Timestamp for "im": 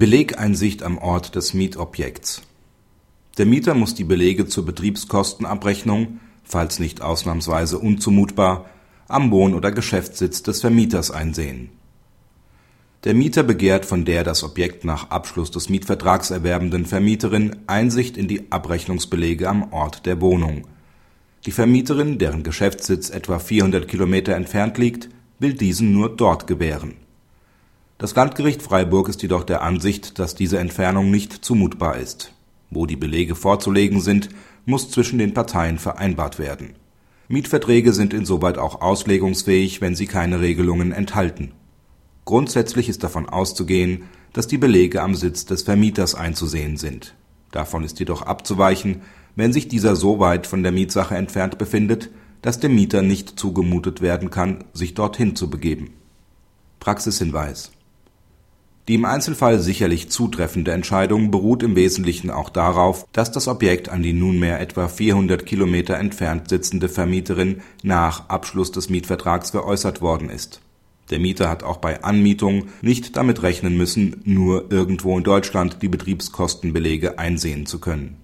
58.94-59.04, 61.62-61.76